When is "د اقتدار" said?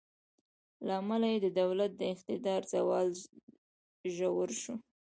1.95-2.61